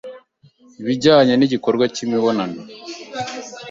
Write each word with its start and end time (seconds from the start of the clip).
ibijyanye 0.81 1.33
n’igikorwa 1.35 1.85
cy’imibonano, 1.93 2.61